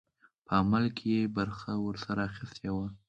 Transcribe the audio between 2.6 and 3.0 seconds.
وه.